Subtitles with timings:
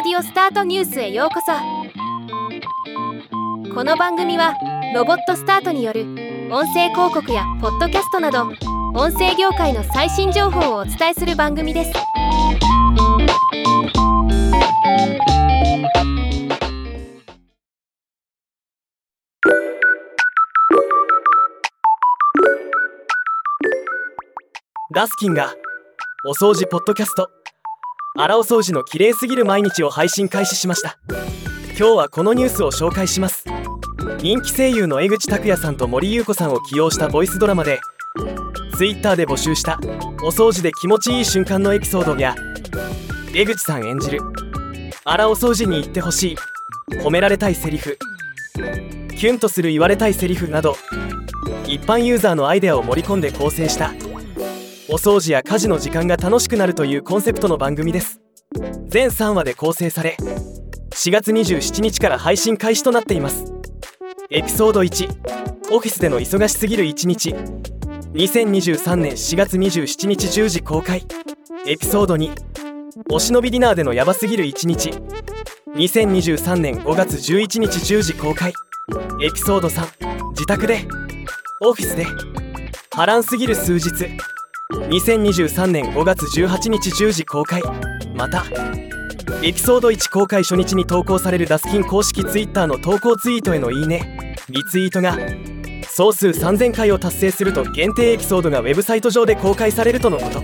[0.00, 1.50] オスタートニュースへようこそ。
[3.74, 4.54] この番組は
[4.94, 6.02] ロボットスタートによる
[6.52, 8.44] 音声広告やポッドキャストなど
[8.94, 11.92] 音声業界の最新情報をお伝えする番組です。
[24.94, 25.52] ダスキンが
[26.24, 27.37] お掃除ポッドキャスト。
[28.20, 30.98] 荒お掃除の綺麗すぎる毎日を配信開始しました。
[31.78, 33.44] 今日はこのニュースを紹介します。
[34.20, 37.78] 人気声優の江口拓也さんと森優子さんを起用したボイスドラマで
[38.76, 39.78] Twitter で募集した
[40.24, 42.34] お掃除で気持ちいい瞬間のエピソードや
[43.36, 44.20] 江口さん演じる
[45.04, 46.36] 荒お掃除に言ってほしい
[47.04, 47.96] 褒められたいセリフ
[49.16, 50.74] キュンとする言われたいセリフなど
[51.68, 53.92] 一般ユーザーのアイデアを盛り込んで構成した
[54.90, 58.20] お掃除や家事の時間が楽しくなるというコンセプトの番組です。
[58.86, 60.16] 全3話で構成され
[60.92, 63.52] 4月27日から配信開始となっています。
[64.30, 67.34] エピソード1オフィスでの忙しすぎる1日。
[68.14, 71.04] 2023年4月27日10時公開。
[71.66, 72.32] エピソード2
[73.10, 74.90] お忍びディナーでのヤバすぎる1日。
[75.74, 78.54] 2023年5月11日10時公開。
[79.22, 80.80] エピソード3自宅で。
[81.62, 82.06] オフィスで。
[82.90, 83.90] 波乱すぎる数日。
[84.88, 87.62] 2023年5月18日10時公開
[88.14, 88.44] また
[89.42, 94.34] エピソード1公開初日に投稿されるダスキン公式 Twitter の投稿ツイートへのいいね。
[94.48, 95.18] リツイートが
[95.86, 100.42] 総数3000回を達成すると限定エピソードがウェブサイト上で公開されるとのこと。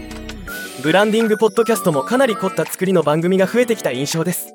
[0.82, 4.54] ブランディングポッドキャストもかなり凝った作りの番組が増えてきた印象です。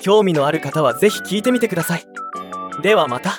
[0.00, 2.04] 興味のある方はぜひ聞いてみてください。
[2.82, 3.38] ではまた。